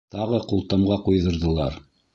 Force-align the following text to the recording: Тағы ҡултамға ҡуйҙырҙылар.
Тағы 0.13 0.39
ҡултамға 0.53 0.99
ҡуйҙырҙылар. 1.09 1.83